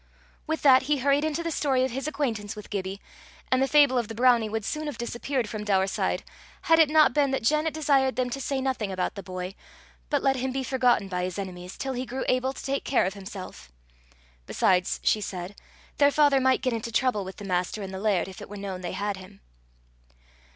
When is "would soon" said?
4.49-4.87